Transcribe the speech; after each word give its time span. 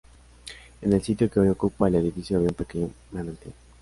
En 0.81 0.93
el 0.93 1.03
sitio 1.03 1.29
que 1.29 1.39
hoy 1.39 1.49
ocupa 1.49 1.87
el 1.87 1.93
edificio 1.93 2.37
había 2.37 2.49
un 2.49 2.55
pequeño 2.55 2.89
manantial. 3.11 3.53